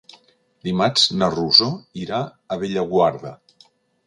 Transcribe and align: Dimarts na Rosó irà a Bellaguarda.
Dimarts 0.67 1.03
na 1.19 1.29
Rosó 1.35 1.69
irà 2.05 2.23
a 2.25 2.59
Bellaguarda. 2.65 3.37